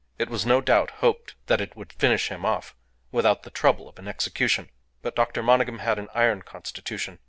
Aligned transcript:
It 0.17 0.31
was 0.31 0.47
no 0.47 0.61
doubt 0.61 0.89
hoped 1.05 1.35
that 1.45 1.61
it 1.61 1.75
would 1.75 1.93
finish 1.93 2.29
him 2.31 2.43
off 2.43 2.75
without 3.11 3.43
the 3.43 3.51
trouble 3.51 3.87
of 3.87 3.99
an 3.99 4.07
execution; 4.07 4.71
but 5.03 5.15
Dr. 5.15 5.43
Monygham 5.43 5.77
had 5.77 5.99
an 5.99 6.09
iron 6.15 6.41
constitution. 6.41 7.19